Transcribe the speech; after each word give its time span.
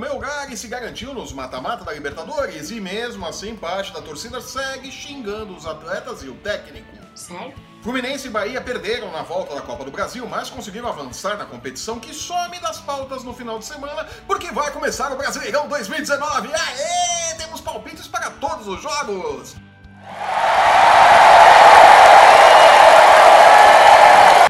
Melgar 0.00 0.50
e 0.50 0.56
se 0.56 0.66
garantiu 0.66 1.12
nos 1.12 1.30
mata-mata 1.30 1.84
da 1.84 1.92
Libertadores 1.92 2.70
e 2.70 2.80
mesmo 2.80 3.26
assim 3.26 3.54
parte 3.54 3.92
da 3.92 4.00
torcida 4.00 4.40
segue 4.40 4.90
xingando 4.90 5.54
os 5.54 5.66
atletas 5.66 6.22
e 6.22 6.28
o 6.28 6.34
técnico. 6.36 6.88
Sério? 7.14 7.52
Fluminense 7.82 8.26
e 8.26 8.30
Bahia 8.30 8.62
perderam 8.62 9.12
na 9.12 9.22
volta 9.22 9.54
da 9.54 9.60
Copa 9.60 9.84
do 9.84 9.90
Brasil, 9.90 10.26
mas 10.26 10.48
conseguiram 10.48 10.88
avançar 10.88 11.36
na 11.36 11.44
competição 11.44 12.00
que 12.00 12.14
some 12.14 12.58
das 12.60 12.78
pautas 12.78 13.22
no 13.24 13.34
final 13.34 13.58
de 13.58 13.66
semana, 13.66 14.06
porque 14.26 14.50
vai 14.50 14.70
começar 14.70 15.12
o 15.12 15.16
Brasileirão 15.16 15.68
2019. 15.68 16.48
Aê! 16.48 17.34
Temos 17.36 17.60
palpites 17.60 18.08
para 18.08 18.30
todos 18.30 18.68
os 18.68 18.80
jogos! 18.80 19.54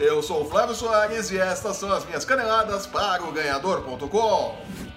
Eu 0.01 0.23
sou 0.23 0.43
o 0.43 0.48
Flávio 0.48 0.77
Soares 0.77 1.30
e 1.32 1.39
estas 1.39 1.77
são 1.77 1.93
as 1.93 2.05
minhas 2.05 2.25
caneladas 2.25 2.87
para 2.87 3.25
o 3.25 3.32
ganhador.com. 3.32 4.90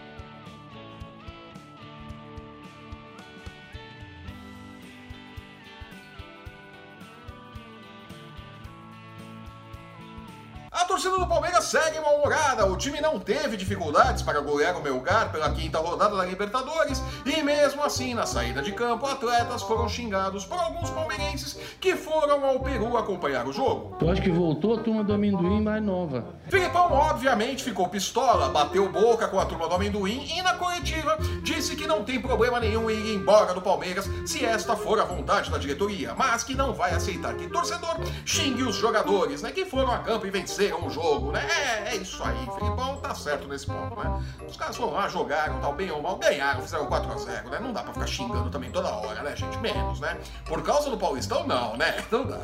A 10.73 10.85
torcida 10.85 11.19
do 11.19 11.27
Palmeiras 11.27 11.65
segue 11.65 11.99
mal-humorada. 11.99 12.65
O 12.65 12.75
time 12.75 12.99
não 12.99 13.19
teve 13.19 13.55
dificuldades 13.55 14.23
para 14.23 14.41
golear 14.41 14.75
o 14.75 14.81
Melgar 14.81 15.31
pela 15.31 15.51
quinta 15.51 15.77
rodada 15.77 16.17
da 16.17 16.25
Libertadores 16.25 16.99
e 17.23 17.43
mesmo 17.43 17.83
assim, 17.83 18.15
na 18.15 18.25
saída 18.25 18.59
de 18.59 18.71
campo, 18.71 19.05
atletas 19.05 19.61
foram 19.61 19.87
xingados 19.87 20.45
por 20.45 20.57
alguns 20.57 20.89
palmeirenses 20.89 21.59
que 21.79 21.95
foram 21.95 22.43
ao 22.43 22.59
Peru 22.59 22.97
acompanhar 22.97 23.47
o 23.47 23.53
jogo. 23.53 23.95
Eu 24.01 24.09
acho 24.09 24.21
que 24.23 24.31
voltou 24.31 24.73
a 24.73 24.81
turma 24.81 25.03
do 25.03 25.13
amendoim 25.13 25.61
mais 25.61 25.81
nova. 25.83 26.25
Filipão 26.49 26.91
obviamente 26.91 27.63
ficou 27.63 27.87
pistola, 27.87 28.49
bateu 28.49 28.91
boca 28.91 29.27
com 29.27 29.39
a 29.39 29.45
turma 29.45 29.69
do 29.69 29.75
amendoim 29.75 30.25
e 30.27 30.41
na 30.41 30.55
coletiva 30.55 31.19
disse 31.43 31.75
que 31.75 31.85
não 31.85 32.03
tem 32.03 32.19
problema 32.19 32.59
nenhum 32.59 32.89
em 32.89 32.97
ir 32.97 33.15
embora 33.15 33.53
do 33.53 33.61
Palmeiras 33.61 34.09
se 34.25 34.43
esta 34.43 34.75
for 34.75 34.99
a 34.99 35.05
vontade 35.05 35.51
da 35.51 35.59
diretoria, 35.59 36.15
mas 36.17 36.43
que 36.43 36.55
não 36.55 36.73
vai 36.73 36.95
aceitar 36.95 37.35
que 37.35 37.47
torcedor 37.47 37.97
xingue 38.25 38.63
os 38.63 38.75
jogadores, 38.75 39.43
né, 39.43 39.51
que 39.51 39.65
foram 39.65 39.91
a 39.91 39.99
campo 39.99 40.25
e 40.25 40.31
venceram 40.63 40.87
o 40.87 40.89
jogo, 40.89 41.31
né? 41.31 41.45
É, 41.49 41.93
é 41.93 41.95
isso 41.97 42.23
aí, 42.23 42.47
Filipão 42.57 42.97
tá 42.97 43.13
certo 43.13 43.47
nesse 43.47 43.65
ponto, 43.65 43.99
né? 44.01 44.23
Os 44.47 44.55
caras 44.55 44.75
foram 44.75 44.93
lá, 44.93 45.07
jogaram, 45.07 45.59
tal, 45.59 45.73
bem 45.73 45.91
ou 45.91 46.01
mal, 46.01 46.17
ganharam, 46.17 46.61
fizeram 46.61 46.87
4x0, 46.87 47.49
né? 47.49 47.59
Não 47.59 47.73
dá 47.73 47.83
pra 47.83 47.93
ficar 47.93 48.07
xingando 48.07 48.49
também 48.49 48.71
toda 48.71 48.89
hora, 48.89 49.21
né, 49.21 49.35
gente? 49.35 49.57
Menos, 49.57 49.99
né? 49.99 50.17
Por 50.45 50.61
causa 50.63 50.89
do 50.89 50.97
Paulistão, 50.97 51.45
não, 51.45 51.75
né? 51.77 51.95
Não 52.11 52.25
dá. 52.25 52.39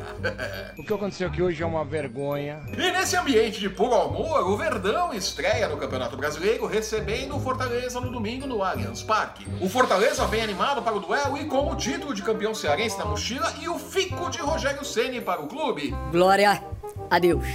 O 0.78 0.84
que 0.84 0.92
aconteceu 0.92 1.28
aqui 1.28 1.42
hoje 1.42 1.62
é 1.62 1.66
uma 1.66 1.84
vergonha. 1.84 2.62
E 2.68 2.90
nesse 2.92 3.16
ambiente 3.16 3.60
de 3.60 3.68
puro 3.68 3.94
amor, 3.94 4.48
o 4.48 4.56
Verdão 4.56 5.12
estreia 5.12 5.68
no 5.68 5.76
Campeonato 5.76 6.16
Brasileiro, 6.16 6.66
recebendo 6.66 7.36
o 7.36 7.40
Fortaleza 7.40 8.00
no 8.00 8.10
domingo 8.10 8.46
no 8.46 8.62
Allianz 8.62 9.02
Parque. 9.02 9.46
O 9.60 9.68
Fortaleza 9.68 10.26
vem 10.26 10.42
animado 10.42 10.82
para 10.82 10.94
o 10.94 11.00
duelo 11.00 11.36
e 11.36 11.44
com 11.44 11.70
o 11.70 11.76
título 11.76 12.14
de 12.14 12.22
campeão 12.22 12.54
cearense 12.54 12.98
na 12.98 13.04
mochila 13.04 13.52
e 13.60 13.68
o 13.68 13.78
fico 13.78 14.30
de 14.30 14.38
Rogério 14.38 14.84
Ceni 14.84 15.20
para 15.20 15.40
o 15.40 15.46
clube. 15.46 15.94
Glória 16.10 16.62
a 17.10 17.18
Deus. 17.20 17.46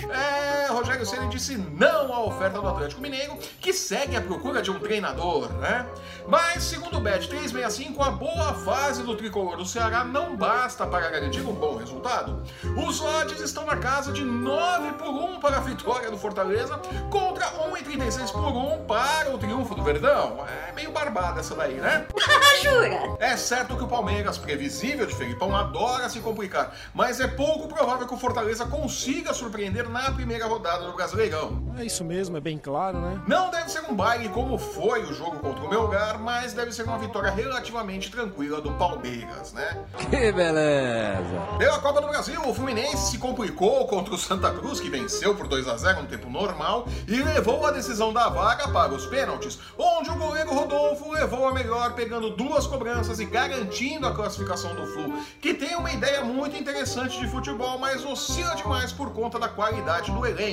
Rogério 0.71 1.05
Ceni 1.05 1.29
disse 1.29 1.57
não 1.57 2.13
à 2.13 2.23
oferta 2.23 2.59
do 2.59 2.67
Atlético 2.67 3.01
Mineiro, 3.01 3.37
que 3.59 3.71
segue 3.71 4.15
à 4.15 4.21
procura 4.21 4.61
de 4.61 4.71
um 4.71 4.79
treinador, 4.79 5.51
né? 5.53 5.85
Mas, 6.27 6.63
segundo 6.63 6.97
o 6.97 7.01
Bet 7.01 7.27
365, 7.27 8.01
a 8.01 8.09
boa 8.09 8.53
fase 8.53 9.03
do 9.03 9.15
tricolor 9.15 9.57
do 9.57 9.65
Ceará 9.65 10.03
não 10.03 10.35
basta 10.35 10.85
para 10.87 11.09
garantir 11.09 11.41
um 11.41 11.53
bom 11.53 11.75
resultado. 11.75 12.43
Os 12.75 12.99
odds 12.99 13.39
estão 13.39 13.65
na 13.65 13.77
casa 13.77 14.11
de 14.11 14.23
9 14.23 14.93
por 14.93 15.09
1 15.09 15.39
para 15.39 15.57
a 15.57 15.59
vitória 15.59 16.09
do 16.09 16.17
Fortaleza 16.17 16.79
contra 17.11 17.45
1,36 17.69 18.31
por 18.31 18.47
1 18.47 18.85
para 18.85 19.33
o 19.33 19.37
triunfo 19.37 19.75
do 19.75 19.83
Verdão. 19.83 20.45
É 20.67 20.71
meio 20.71 20.91
barbada 20.91 21.41
essa 21.41 21.53
daí, 21.53 21.75
né? 21.75 22.07
Jura? 22.63 23.17
É 23.19 23.37
certo 23.37 23.77
que 23.77 23.83
o 23.83 23.87
Palmeiras, 23.87 24.37
previsível 24.37 25.05
de 25.05 25.15
Felipão, 25.15 25.55
adora 25.55 26.09
se 26.09 26.19
complicar, 26.19 26.75
mas 26.93 27.19
é 27.19 27.27
pouco 27.27 27.67
provável 27.67 28.07
que 28.07 28.13
o 28.13 28.17
Fortaleza 28.17 28.65
consiga 28.65 29.33
surpreender 29.33 29.87
na 29.89 30.11
primeira 30.11 30.45
rodada 30.45 30.54
do 30.59 30.93
Brasileirão. 30.93 31.61
É 31.77 31.83
isso 31.83 32.05
mesmo, 32.05 32.37
é 32.37 32.39
bem 32.39 32.57
claro, 32.57 32.99
né? 32.99 33.21
Não 33.27 33.49
deve 33.49 33.69
ser 33.69 33.81
um 33.89 33.93
baile 33.93 34.29
como 34.29 34.57
foi 34.57 35.03
o 35.03 35.13
jogo 35.13 35.37
contra 35.39 35.65
o 35.65 35.69
Melgar, 35.69 36.17
mas 36.19 36.53
deve 36.53 36.71
ser 36.71 36.83
uma 36.83 36.97
vitória 36.97 37.29
relativamente 37.29 38.09
tranquila 38.09 38.61
do 38.61 38.71
Palmeiras, 38.73 39.51
né? 39.51 39.85
Que 40.09 40.31
beleza! 40.31 41.57
Pela 41.57 41.79
Copa 41.79 42.01
do 42.01 42.07
Brasil, 42.07 42.41
o 42.47 42.53
Fluminense 42.53 43.11
se 43.11 43.17
complicou 43.17 43.85
contra 43.87 44.13
o 44.13 44.17
Santa 44.17 44.51
Cruz, 44.51 44.79
que 44.79 44.89
venceu 44.89 45.35
por 45.35 45.47
2 45.47 45.67
a 45.67 45.75
0 45.75 46.03
no 46.03 46.07
tempo 46.07 46.29
normal 46.29 46.87
e 47.07 47.21
levou 47.21 47.65
a 47.65 47.71
decisão 47.71 48.13
da 48.13 48.29
vaga 48.29 48.69
para 48.69 48.93
os 48.93 49.05
pênaltis, 49.07 49.59
onde 49.77 50.09
o 50.09 50.15
goleiro 50.15 50.53
Rodolfo 50.53 51.11
levou 51.11 51.47
a 51.47 51.53
melhor, 51.53 51.93
pegando 51.93 52.29
duas 52.29 52.65
cobranças 52.65 53.19
e 53.19 53.25
garantindo 53.25 54.07
a 54.07 54.15
classificação 54.15 54.73
do 54.73 54.87
Flu, 54.87 55.13
que 55.41 55.53
tem 55.53 55.75
uma 55.75 55.91
ideia 55.91 56.23
muito 56.23 56.55
interessante 56.55 57.19
de 57.19 57.27
futebol, 57.27 57.77
mas 57.77 58.05
oscila 58.05 58.55
demais 58.55 58.93
por 58.93 59.11
conta 59.11 59.37
da 59.37 59.49
qualidade 59.49 60.11
do 60.11 60.25
elenco. 60.25 60.44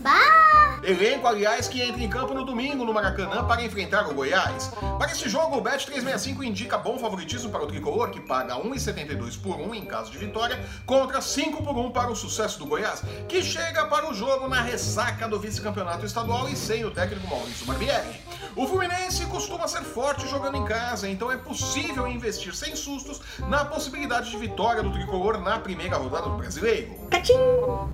Bah! 0.00 0.80
Elenco, 0.82 1.26
aliás, 1.26 1.68
que 1.68 1.82
entra 1.82 2.02
em 2.02 2.08
campo 2.08 2.34
no 2.34 2.44
domingo 2.44 2.84
no 2.84 2.92
Maracanã 2.92 3.44
para 3.46 3.62
enfrentar 3.62 4.06
o 4.06 4.14
Goiás. 4.14 4.70
Para 4.98 5.10
este 5.10 5.28
jogo, 5.28 5.56
o 5.56 5.62
Bet365 5.62 6.42
indica 6.42 6.76
bom 6.76 6.98
favoritismo 6.98 7.50
para 7.50 7.64
o 7.64 7.66
tricolor, 7.66 8.10
que 8.10 8.20
paga 8.20 8.56
1,72 8.56 9.40
por 9.40 9.56
1 9.56 9.74
em 9.74 9.86
caso 9.86 10.10
de 10.10 10.18
vitória, 10.18 10.62
contra 10.84 11.20
5 11.20 11.62
por 11.62 11.76
1 11.76 11.90
para 11.92 12.10
o 12.10 12.16
sucesso 12.16 12.58
do 12.58 12.66
Goiás, 12.66 13.02
que 13.26 13.42
chega 13.42 13.86
para 13.86 14.10
o 14.10 14.14
jogo 14.14 14.48
na 14.48 14.60
ressaca 14.60 15.26
do 15.26 15.40
vice-campeonato 15.40 16.04
estadual 16.04 16.48
e 16.48 16.54
sem 16.54 16.84
o 16.84 16.90
técnico 16.90 17.26
Maurício 17.26 17.66
Barbieri. 17.66 18.20
O 18.58 18.66
Fluminense 18.66 19.24
costuma 19.26 19.68
ser 19.68 19.82
forte 19.82 20.26
jogando 20.26 20.56
em 20.56 20.64
casa, 20.64 21.08
então 21.08 21.30
é 21.30 21.36
possível 21.36 22.08
investir 22.08 22.52
sem 22.52 22.74
sustos 22.74 23.20
na 23.48 23.64
possibilidade 23.64 24.32
de 24.32 24.36
vitória 24.36 24.82
do 24.82 24.90
tricolor 24.90 25.40
na 25.40 25.60
primeira 25.60 25.96
rodada 25.96 26.28
do 26.28 26.36
Brasileiro. 26.36 26.92
Catim! 27.08 27.34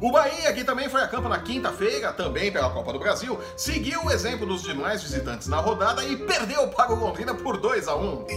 O 0.01 0.11
Bahia, 0.11 0.51
que 0.55 0.65
também 0.65 0.89
foi 0.89 1.03
a 1.03 1.07
campo 1.07 1.29
na 1.29 1.39
quinta-feira, 1.39 2.15
também 2.15 2.51
pela 2.51 2.71
Copa 2.71 2.95
do 2.95 2.99
Brasil, 2.99 3.39
seguiu 3.59 4.07
o 4.07 4.11
exemplo 4.11 4.47
dos 4.47 4.63
demais 4.63 5.03
visitantes 5.03 5.49
na 5.49 5.59
rodada 5.59 6.03
e 6.03 6.17
perdeu 6.17 6.67
para 6.69 6.95
o 6.95 6.99
Londrina 6.99 7.35
por 7.35 7.59
2 7.59 7.87
a 7.87 7.97
1. 7.97 8.25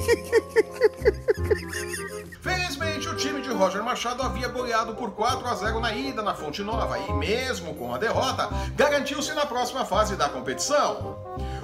Felizmente, 2.42 3.08
o 3.08 3.16
time 3.16 3.42
de 3.42 3.52
Roger 3.52 3.82
Machado 3.82 4.22
havia 4.22 4.50
goleado 4.50 4.96
por 4.96 5.12
4 5.12 5.48
a 5.48 5.56
0 5.56 5.80
na 5.80 5.94
ida 5.94 6.22
na 6.22 6.34
Fonte 6.34 6.62
Nova 6.62 7.00
e, 7.00 7.14
mesmo 7.14 7.74
com 7.76 7.96
a 7.96 7.98
derrota, 7.98 8.50
garantiu-se 8.76 9.34
na 9.34 9.46
próxima 9.46 9.86
fase 9.86 10.18
da 10.18 10.28
competição. 10.28 11.16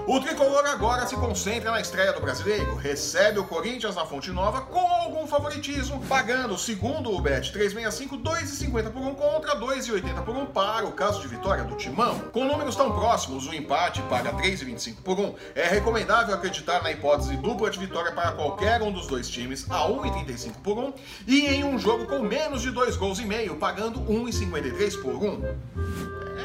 O 0.06 0.20
tricolor 0.20 0.66
agora 0.66 1.08
se 1.08 1.16
concentra 1.16 1.72
na 1.72 1.80
estreia 1.80 2.12
do 2.12 2.20
brasileiro, 2.20 2.76
recebe 2.76 3.40
o 3.40 3.46
Corinthians 3.46 3.96
na 3.96 4.06
Fonte 4.06 4.32
Nova 4.32 4.60
com 4.62 4.86
algum 4.86 5.26
favoritismo, 5.26 6.04
pagando, 6.08 6.58
segundo 6.58 7.10
o 7.10 7.22
Bet 7.22 7.54
365, 7.54 8.18
2,50 8.18 8.92
por 8.92 9.02
um 9.02 9.16
contra 9.16 9.56
2,80 9.58 10.26
por 10.26 10.36
um 10.36 10.46
para 10.46 10.86
o 10.86 10.92
caso 10.92 11.22
de 11.22 11.30
vitória 11.30 11.64
do 11.64 11.76
Timão. 11.78 12.20
Com 12.34 12.44
números 12.44 12.76
tão 12.76 12.92
próximos, 12.92 13.48
o 13.48 13.54
empate 13.54 14.02
paga 14.04 14.34
3,25 14.34 14.96
por 15.04 15.18
um. 15.18 15.36
É 15.56 15.70
recomendável 15.70 16.36
acreditar 16.36 16.84
na 16.84 16.92
hipótese 16.92 17.38
dupla 17.38 17.70
de 17.70 17.80
vitória 17.80 18.12
para 18.12 18.34
qualquer 18.34 18.82
um 18.82 18.92
dos 18.92 19.08
dois 19.08 19.30
times 19.30 19.66
a 19.70 19.88
1,35 19.88 20.56
por 20.62 20.78
um 20.78 20.94
e 21.26 21.48
em 21.48 21.64
um 21.64 21.80
jogo 21.80 22.08
com 22.08 22.20
menos 22.20 22.62
de 22.62 22.72
dois 22.72 22.98
gols 22.98 23.20
e 23.20 23.26
meio, 23.26 23.56
pagando 23.56 24.02
1,53 24.02 25.02
por 25.02 25.16
um. 25.16 25.42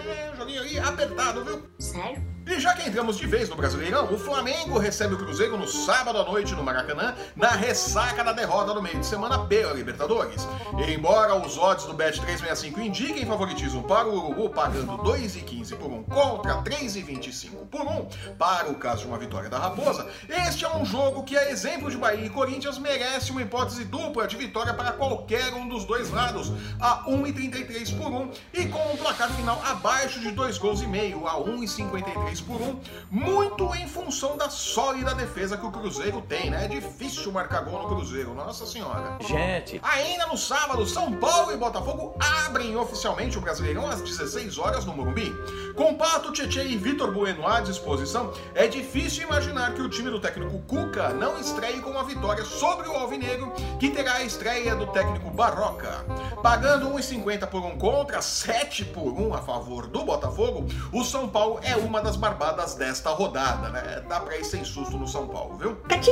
É, 0.07 0.33
joguinho 0.37 0.61
ali 0.61 0.79
apertado, 0.79 1.45
viu? 1.45 1.63
Sério? 1.77 2.38
E 2.51 2.59
já 2.59 2.73
que 2.73 2.89
entramos 2.89 3.19
de 3.19 3.27
vez 3.27 3.47
no 3.51 3.57
Brasileirão, 3.57 4.11
o 4.11 4.19
Flamengo 4.19 4.79
recebe 4.79 5.13
o 5.13 5.19
Cruzeiro 5.19 5.59
no 5.59 5.69
sábado 5.69 6.17
à 6.17 6.25
noite 6.25 6.55
no 6.55 6.65
Maracanã, 6.65 7.15
na 7.37 7.51
ressaca 7.51 8.25
da 8.25 8.33
derrota 8.33 8.73
no 8.73 8.81
meio 8.81 8.99
de 8.99 9.05
semana 9.05 9.41
pela 9.41 9.75
Libertadores. 9.75 10.49
E 10.79 10.95
embora 10.95 11.35
os 11.35 11.59
odds 11.59 11.85
do 11.85 11.93
Bet365 11.93 12.79
indiquem 12.79 13.27
favoritismo 13.27 13.83
para 13.83 14.09
o 14.09 14.17
Urubu, 14.17 14.49
pagando 14.49 14.97
2,15 14.97 15.77
por 15.77 15.91
1 15.91 16.05
contra 16.05 16.63
3,25 16.63 17.67
por 17.71 17.83
1 17.83 18.07
para 18.39 18.71
o 18.71 18.77
caso 18.77 19.03
de 19.03 19.09
uma 19.09 19.19
vitória 19.19 19.51
da 19.51 19.59
Raposa, 19.59 20.09
este 20.49 20.65
é 20.65 20.75
um 20.75 20.87
jogo 20.87 21.25
que, 21.25 21.37
a 21.37 21.51
exemplo 21.51 21.91
de 21.91 21.99
Bahia 21.99 22.25
e 22.25 22.31
Corinthians, 22.31 22.79
merece 22.79 23.31
uma 23.31 23.43
hipótese 23.43 23.85
dupla 23.85 24.27
de 24.27 24.39
vitória 24.39 24.73
para 24.73 24.93
qualquer 24.93 25.53
um 25.53 25.69
dos 25.69 25.85
dois 25.85 26.11
lados, 26.11 26.51
a 26.81 27.05
1,33 27.05 27.95
por 27.99 28.11
1 28.11 28.31
e 28.55 28.67
com 28.69 28.91
um 28.91 28.97
placar 28.97 29.31
final 29.33 29.61
abaixo 29.67 30.19
de 30.19 30.31
2 30.31 30.57
gols 30.57 30.81
e 30.81 30.87
meio, 30.87 31.29
a 31.29 31.35
1,53 31.35 32.38
por 32.41 32.61
1, 32.61 32.81
muito 33.11 33.75
em 33.75 33.87
função 33.89 34.37
da 34.37 34.49
sólida 34.49 35.15
defesa 35.15 35.57
que 35.57 35.67
o 35.67 35.71
Cruzeiro 35.71 36.21
tem, 36.23 36.51
né? 36.51 36.65
É 36.65 36.69
difícil 36.69 37.31
marcar 37.33 37.63
gol 37.63 37.83
no 37.83 37.89
Cruzeiro, 37.89 38.35
nossa 38.35 38.67
senhora. 38.67 39.19
Gente, 39.21 39.81
Ainda 39.83 40.27
no 40.27 40.37
sábado, 40.37 40.87
São 40.87 41.13
Paulo 41.13 41.53
e 41.53 41.57
Botafogo 41.57 42.15
abrem 42.47 42.77
oficialmente 42.77 43.39
o 43.39 43.41
Brasileirão 43.41 43.89
às 43.89 44.01
16 44.01 44.59
horas 44.59 44.85
no 44.85 44.95
Morumbi. 44.95 45.33
Com 45.75 45.95
Pato, 45.95 46.33
Tietchan 46.33 46.65
e 46.65 46.77
Vitor 46.77 47.13
Bueno 47.13 47.47
à 47.47 47.61
disposição, 47.61 48.33
é 48.55 48.67
difícil 48.67 49.25
imaginar 49.25 49.75
que 49.75 49.83
o 49.83 49.89
time 49.89 50.11
do 50.11 50.21
técnico 50.21 50.59
Cuca 50.67 51.11
não 51.11 51.39
estreie 51.39 51.81
com 51.81 51.91
uma 51.91 52.05
vitória 52.05 52.45
sobre 52.45 52.89
o 52.89 52.93
Alvinegro, 52.97 53.53
que 53.79 53.91
terá 53.91 54.15
a 54.15 54.25
estreia 54.25 54.75
do 54.75 54.87
técnico 54.89 55.31
Barroca. 55.31 56.05
Pagando 56.43 56.89
1,50 56.91 57.47
por 57.47 57.65
um 57.65 57.79
contra, 57.79 58.21
7 58.21 58.85
por 58.87 59.13
1 59.13 59.35
a 59.35 59.39
favor 59.39 59.87
do 59.87 60.05
Botafogo, 60.05 60.67
o 60.93 61.05
São 61.05 61.29
Paulo 61.29 61.61
é 61.63 61.77
uma 61.77 62.01
das 62.01 62.17
barbadas 62.29 62.75
desta 62.75 63.09
rodada, 63.11 63.71
né? 63.71 64.05
dá 64.07 64.21
pra 64.21 64.37
ir 64.37 64.45
sem 64.45 64.63
susto 64.63 64.99
no 64.99 65.09
São 65.09 65.27
Paulo, 65.27 65.57
viu? 65.57 65.77
Catim! 65.89 66.11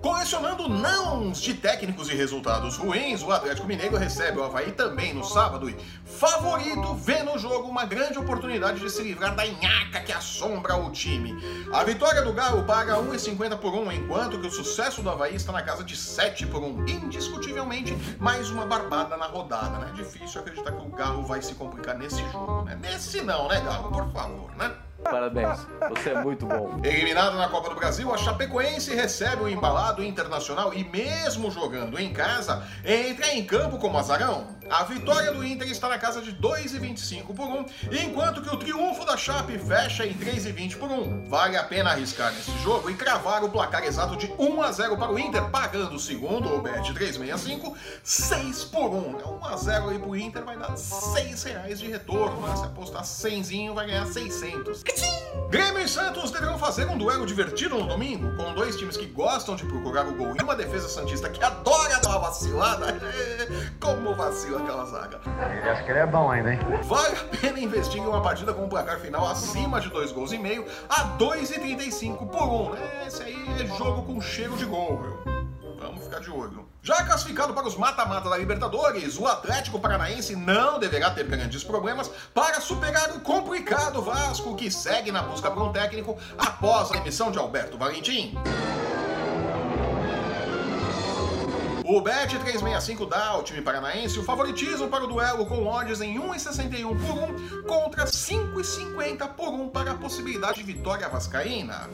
Colecionando 0.00 0.68
nãos 0.68 1.40
de 1.40 1.54
técnicos 1.54 2.08
e 2.08 2.14
resultados 2.14 2.76
ruins, 2.76 3.22
o 3.22 3.32
Atlético 3.32 3.66
Mineiro 3.66 3.96
recebe 3.96 4.38
o 4.38 4.44
Havaí 4.44 4.70
também 4.70 5.12
no 5.12 5.24
sábado 5.24 5.68
e, 5.68 5.76
favorito, 6.04 6.94
vê 6.94 7.24
no 7.24 7.36
jogo 7.38 7.68
uma 7.68 7.84
grande 7.84 8.18
oportunidade 8.18 8.78
de 8.78 8.88
se 8.88 9.02
livrar 9.02 9.34
da 9.34 9.44
nhaca 9.44 10.00
que 10.00 10.12
assombra 10.12 10.76
o 10.76 10.92
time. 10.92 11.34
A 11.72 11.82
vitória 11.82 12.22
do 12.22 12.32
Galo 12.32 12.62
paga 12.62 12.94
1,50 12.94 13.58
por 13.58 13.74
1, 13.74 13.92
enquanto 13.92 14.38
que 14.38 14.46
o 14.46 14.52
sucesso 14.52 15.02
do 15.02 15.10
Havaí 15.10 15.34
está 15.34 15.50
na 15.50 15.62
casa 15.62 15.82
de 15.82 15.96
7 15.96 16.46
por 16.46 16.62
1. 16.62 16.86
Indiscutivelmente, 16.88 17.96
mais 18.20 18.48
uma 18.50 18.64
barbada 18.64 19.16
na 19.16 19.26
rodada, 19.26 19.78
né? 19.78 19.92
Difícil 19.92 20.40
acreditar 20.40 20.70
que 20.70 20.86
o 20.86 20.90
Galo 20.90 21.24
vai 21.24 21.42
se 21.42 21.54
complicar 21.56 21.98
nesse 21.98 22.22
jogo, 22.30 22.62
né? 22.62 22.78
Nesse 22.80 23.22
não, 23.22 23.48
né, 23.48 23.60
Galo? 23.60 23.90
Por 23.90 24.12
favor, 24.12 24.54
né? 24.54 24.72
Parabéns, 25.02 25.66
você 25.88 26.10
é 26.10 26.22
muito 26.22 26.44
bom. 26.44 26.80
Eliminado 26.82 27.36
na 27.36 27.48
Copa 27.48 27.70
do 27.70 27.76
Brasil, 27.76 28.12
a 28.12 28.18
Chapecoense 28.18 28.94
recebe 28.94 29.44
o 29.44 29.48
embalado 29.48 30.02
internacional 30.02 30.74
e, 30.74 30.84
mesmo 30.84 31.50
jogando 31.50 31.98
em 31.98 32.12
casa, 32.12 32.66
entra 32.84 33.32
em 33.32 33.44
campo 33.44 33.78
como 33.78 33.96
azarão. 33.96 34.58
A 34.68 34.84
vitória 34.84 35.32
do 35.32 35.44
Inter 35.44 35.70
está 35.70 35.88
na 35.88 35.98
casa 35.98 36.20
de 36.20 36.34
2,25 36.34 37.34
por 37.34 37.46
1, 37.46 37.64
enquanto 38.04 38.42
que 38.42 38.54
o 38.54 38.58
triunfo 38.58 39.04
da 39.06 39.16
Chape 39.16 39.58
fecha 39.58 40.04
em 40.04 40.12
3,20 40.12 40.76
por 40.76 40.90
1. 40.90 41.28
Vale 41.28 41.56
a 41.56 41.64
pena 41.64 41.90
arriscar 41.90 42.32
nesse 42.32 42.50
jogo 42.58 42.90
e 42.90 42.94
cravar 42.94 43.42
o 43.42 43.48
placar 43.48 43.84
exato 43.84 44.16
de 44.16 44.30
1 44.38 44.62
a 44.62 44.70
0 44.70 44.96
para 44.98 45.10
o 45.10 45.18
Inter, 45.18 45.48
pagando, 45.48 45.98
segundo 45.98 46.54
o 46.54 46.60
Bet 46.60 46.92
365, 46.92 47.74
6 48.02 48.64
por 48.64 48.90
1. 48.90 49.38
1 49.38 49.44
a 49.46 49.56
0 49.56 49.88
aí 49.88 49.98
pro 49.98 50.14
Inter 50.14 50.44
vai 50.44 50.58
dar 50.58 50.76
6 50.76 51.42
reais 51.44 51.80
de 51.80 51.88
retorno, 51.88 52.54
se 52.56 52.64
apostar 52.64 53.04
100 53.04 53.72
vai 53.72 53.86
ganhar 53.86 54.06
600. 54.06 54.82
Grêmio 55.50 55.80
e 55.80 55.88
Santos 55.88 56.30
deverão 56.30 56.58
fazer 56.58 56.86
um 56.86 56.98
duelo 56.98 57.24
divertido 57.24 57.78
no 57.78 57.86
domingo, 57.86 58.36
com 58.36 58.52
dois 58.52 58.76
times 58.76 58.98
que 58.98 59.06
gostam 59.06 59.56
de 59.56 59.64
procurar 59.64 60.06
o 60.06 60.12
gol 60.12 60.34
e 60.38 60.42
uma 60.42 60.54
defesa 60.54 60.86
santista 60.88 61.30
que 61.30 61.42
adora 61.42 61.98
dar 62.00 62.10
uma 62.10 62.18
vacilada. 62.18 62.98
Como 63.80 64.14
vacila 64.14 64.60
aquela 64.60 64.84
zaga. 64.84 65.20
Ele 65.26 65.70
acha 65.70 65.82
que 65.84 65.90
ele 65.90 66.00
é 66.00 66.06
bom 66.06 66.30
ainda, 66.30 66.52
hein? 66.52 66.58
Vale 66.82 67.16
a 67.16 67.36
pena 67.36 67.58
investir 67.60 67.98
em 67.98 68.06
uma 68.06 68.20
partida 68.20 68.52
com 68.52 68.64
um 68.64 68.68
placar 68.68 69.00
final 69.00 69.26
acima 69.26 69.80
de 69.80 69.88
dois 69.88 70.12
gols 70.12 70.32
e 70.32 70.38
meio 70.38 70.66
a 70.86 71.16
2,35 71.16 72.28
por 72.28 72.42
1. 72.42 72.70
né? 72.72 73.04
Esse 73.06 73.22
aí 73.22 73.46
é 73.58 73.66
jogo 73.78 74.02
com 74.02 74.20
cheiro 74.20 74.54
de 74.56 74.66
gol, 74.66 75.00
viu? 75.02 75.37
Vamos 75.88 76.04
ficar 76.04 76.20
de 76.20 76.30
olho. 76.30 76.68
Já 76.82 77.02
classificado 77.02 77.54
para 77.54 77.66
os 77.66 77.74
mata-mata 77.74 78.28
da 78.28 78.36
Libertadores, 78.36 79.18
o 79.18 79.26
Atlético 79.26 79.80
Paranaense 79.80 80.36
não 80.36 80.78
deverá 80.78 81.10
ter 81.10 81.26
grandes 81.26 81.64
problemas 81.64 82.10
para 82.34 82.60
superar 82.60 83.10
o 83.16 83.20
complicado 83.20 84.02
Vasco, 84.02 84.54
que 84.54 84.70
segue 84.70 85.10
na 85.10 85.22
busca 85.22 85.50
por 85.50 85.62
um 85.62 85.72
técnico 85.72 86.18
após 86.36 86.92
a 86.92 86.98
emissão 86.98 87.30
de 87.30 87.38
Alberto 87.38 87.78
Valentim. 87.78 88.36
O 91.88 92.02
Bet 92.02 92.28
365 92.28 93.06
dá 93.06 93.28
ao 93.28 93.42
time 93.42 93.62
paranaense 93.62 94.18
o 94.18 94.22
favoritismo 94.22 94.88
para 94.88 95.04
o 95.04 95.06
duelo 95.06 95.46
com 95.46 95.66
odds 95.66 96.02
em 96.02 96.20
1,61 96.20 96.82
por 96.84 97.16
1 97.16 97.62
contra 97.62 98.04
5,50 98.04 99.26
por 99.28 99.48
1 99.48 99.70
para 99.70 99.92
a 99.92 99.94
possibilidade 99.94 100.58
de 100.58 100.64
vitória 100.64 101.08
vascaína. 101.08 101.88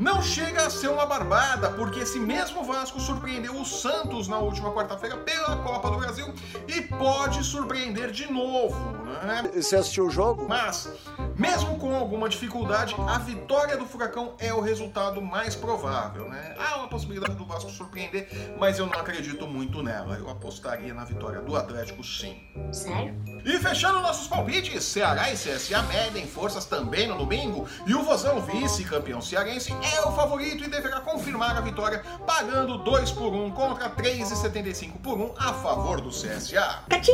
Não 0.00 0.20
chega 0.20 0.66
a 0.66 0.70
ser 0.70 0.88
uma 0.88 1.06
barbada, 1.06 1.70
porque 1.70 2.00
esse 2.00 2.18
mesmo 2.18 2.64
Vasco 2.64 2.98
surpreendeu 2.98 3.54
o 3.54 3.64
Santos 3.64 4.26
na 4.26 4.36
última 4.36 4.72
quarta-feira 4.72 5.16
pela 5.18 5.56
Copa 5.58 5.90
do 5.92 5.98
Brasil 5.98 6.34
e 6.66 6.82
pode 6.82 7.44
surpreender 7.44 8.10
de 8.10 8.28
novo, 8.30 8.76
né? 9.24 9.48
Você 9.54 9.76
assistiu 9.76 10.06
o 10.06 10.10
jogo? 10.10 10.44
Mas, 10.48 10.90
mesmo 11.38 11.78
com 11.78 11.94
alguma 11.94 12.28
dificuldade, 12.28 12.94
a 12.98 13.18
vitória 13.18 13.76
do 13.76 13.84
Furacão 13.84 14.34
é 14.38 14.52
o 14.52 14.60
resultado 14.60 15.20
mais 15.20 15.54
provável, 15.54 16.28
né? 16.28 16.54
Há 16.58 16.78
uma 16.78 16.88
possibilidade 16.88 17.34
do 17.34 17.44
Vasco 17.44 17.70
surpreender, 17.70 18.28
mas 18.58 18.78
eu 18.78 18.86
não 18.86 18.98
acredito 18.98 19.46
muito 19.46 19.82
nela. 19.82 20.16
Eu 20.16 20.30
apostaria 20.30 20.94
na 20.94 21.04
vitória 21.04 21.40
do 21.40 21.54
Atlético, 21.54 22.02
sim. 22.02 22.40
Sério? 22.72 23.14
E 23.44 23.58
fechando 23.58 24.00
nossos 24.00 24.26
palpites, 24.26 24.82
Ceará 24.84 25.30
e 25.30 25.34
CSA 25.34 25.82
medem 25.82 26.26
forças 26.26 26.64
também 26.64 27.06
no 27.06 27.16
domingo, 27.18 27.68
e 27.86 27.94
o 27.94 28.02
Vozão 28.02 28.40
vice-campeão 28.40 29.20
cearense 29.20 29.72
é 29.94 30.00
o 30.02 30.12
favorito 30.12 30.64
e 30.64 30.68
deverá 30.68 31.00
confirmar 31.00 31.56
a 31.56 31.60
vitória, 31.60 32.02
pagando 32.26 32.78
2 32.78 33.12
por 33.12 33.32
1 33.32 33.50
contra 33.50 33.90
3,75 33.90 35.00
por 35.02 35.18
1 35.18 35.34
a 35.36 35.52
favor 35.52 36.00
do 36.00 36.08
CSA. 36.08 36.82
Catim! 36.88 37.12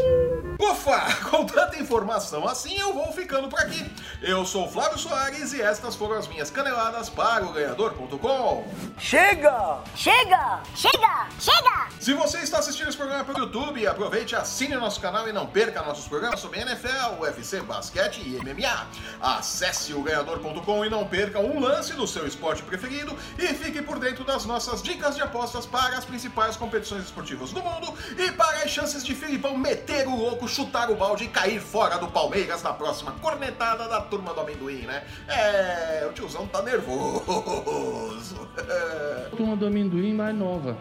Ufa! 0.61 1.03
Com 1.29 1.45
tanta 1.45 1.79
informação 1.79 2.47
assim, 2.47 2.79
eu 2.79 2.93
vou 2.95 3.13
ficando 3.13 3.49
por 3.49 3.59
aqui. 3.59 3.91
Eu 4.21 4.45
sou 4.45 4.67
o 4.67 4.71
Flávio 4.71 4.99
Soares 4.99 5.53
e 5.53 5.63
estas 5.63 5.95
foram 5.95 6.17
as 6.17 6.29
minhas 6.29 6.51
caneladas 6.51 7.09
para 7.09 7.45
o 7.45 7.53
Ganhador.com. 7.53 8.65
Chega! 8.99 9.79
Chega! 9.97 10.61
Chega! 10.75 11.29
Chega! 11.39 11.89
Se 11.99 12.13
você 12.15 12.39
está 12.39 12.59
assistindo 12.59 12.89
esse 12.89 12.97
programa 12.97 13.25
pelo 13.25 13.41
YouTube, 13.41 13.87
aproveite, 13.87 14.37
assine 14.37 14.75
nosso 14.75 15.01
canal 15.01 15.29
e 15.29 15.33
não 15.33 15.47
perca 15.47 15.83
nossos 15.83 16.07
programas 16.09 16.41
sobre 16.41 16.61
NFL, 16.61 17.21
UFC, 17.21 17.61
basquete 17.61 18.21
e 18.21 18.39
MMA. 18.45 18.87
Acesse 19.21 19.95
o 19.95 20.03
Ganhador.com 20.03 20.85
e 20.85 20.91
não 20.91 21.07
perca 21.07 21.39
um 21.39 21.61
lance 21.61 21.93
do 21.95 22.07
seu 22.07 22.27
esporte 22.27 22.63
preferido 22.63 23.17
e 23.39 23.47
fique 23.55 23.81
por 23.81 23.99
dentro 23.99 24.25
das 24.25 24.45
nossas 24.45 24.83
dicas 24.83 25.17
de 25.17 25.23
apostas 25.23 25.65
para 25.65 25.97
as 25.97 26.05
principais 26.05 26.57
competições 26.57 27.05
esportivas 27.05 27.53
do 27.53 27.63
mundo 27.63 27.95
e 28.19 28.31
para 28.33 28.65
as 28.65 28.71
chances 28.71 29.05
de 29.05 29.15
Filipão 29.15 29.57
meter 29.57 30.07
o 30.07 30.17
louco, 30.17 30.49
chutar 30.49 30.91
o 30.91 30.97
balde 30.97 31.25
e 31.25 31.29
cair 31.29 31.61
fora 31.61 31.99
do 31.99 32.09
Palmeiras 32.09 32.63
na 32.63 32.73
próxima 32.73 33.13
cornetada 33.21 33.89
da 33.89 34.02
turma 34.03 34.35
do 34.35 34.41
amendoim, 34.41 34.83
né? 34.83 35.03
É, 35.29 36.07
o 36.09 36.13
tiozão 36.13 36.47
tá 36.47 36.63
nervoso. 36.63 38.49
Turma 39.37 39.57
do 39.57 39.67
amendoim 39.67 40.13
mais 40.13 40.35
nova. 40.35 40.77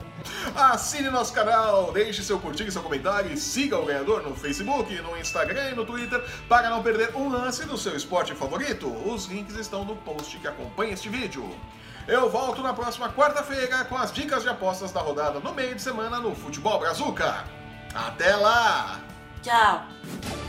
Assine 0.56 1.10
nosso 1.10 1.34
canal, 1.34 1.92
deixe 1.92 2.22
seu 2.24 2.40
curtir 2.40 2.68
e 2.68 2.72
seu 2.72 2.84
comentário 2.84 3.32
e 3.32 3.38
siga 3.38 3.78
o 3.80 3.86
ganhador 3.86 4.22
no 4.22 4.36
Facebook, 4.36 4.94
no 5.02 5.18
Instagram 5.18 5.72
e 5.72 5.76
no 5.76 5.86
Twitter 5.86 6.22
para 6.48 6.70
não 6.70 6.84
perder 6.84 7.16
um 7.16 7.30
lance 7.30 7.66
do 7.66 7.78
seu 7.78 7.96
esporte 7.96 8.36
favorito. 8.36 8.88
Os 8.88 9.26
links 9.26 9.56
estão 9.56 9.86
no 9.86 9.96
post 9.96 10.38
que 10.38 10.48
acompanha 10.48 10.94
este 10.94 11.10
vídeo. 11.10 11.50
Eu 12.08 12.30
volto 12.30 12.62
na 12.62 12.74
próxima 12.74 13.10
quarta-feira 13.10 13.86
com 13.86 13.96
as 13.96 14.12
dicas 14.12 14.44
de 14.44 14.50
apostas 14.50 14.92
da 14.92 15.00
rodada 15.02 15.40
no 15.40 15.54
meio 15.54 15.76
de 15.76 15.82
semana 15.82 16.20
no 16.20 16.36
Futebol 16.36 16.80
Brazuca. 16.80 17.46
Até 17.94 18.36
lá! 18.36 19.00
Tchau! 19.42 20.41